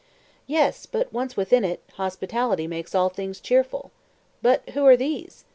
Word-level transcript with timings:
"Yes; 0.47 0.87
but 0.87 1.13
once 1.13 1.37
within 1.37 1.63
it, 1.63 1.79
hospitality 1.93 2.65
makes 2.65 2.95
all 2.95 3.09
things 3.09 3.39
cheerful. 3.39 3.91
But 4.41 4.67
who 4.71 4.83
are 4.87 4.97
these?" 4.97 5.45